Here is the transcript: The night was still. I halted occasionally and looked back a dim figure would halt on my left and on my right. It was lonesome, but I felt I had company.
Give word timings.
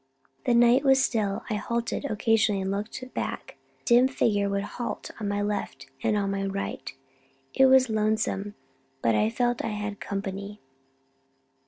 The 0.45 0.55
night 0.55 0.83
was 0.83 0.99
still. 1.05 1.43
I 1.51 1.57
halted 1.57 2.05
occasionally 2.05 2.59
and 2.61 2.71
looked 2.71 3.05
back 3.13 3.57
a 3.83 3.85
dim 3.85 4.07
figure 4.07 4.49
would 4.49 4.63
halt 4.63 5.11
on 5.19 5.27
my 5.27 5.43
left 5.43 5.85
and 6.01 6.17
on 6.17 6.31
my 6.31 6.43
right. 6.43 6.91
It 7.53 7.67
was 7.67 7.87
lonesome, 7.87 8.55
but 9.03 9.13
I 9.13 9.29
felt 9.29 9.63
I 9.63 9.67
had 9.69 9.99
company. 9.99 10.59